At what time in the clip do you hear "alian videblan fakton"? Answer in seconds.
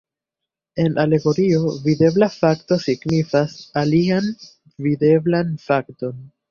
3.85-6.23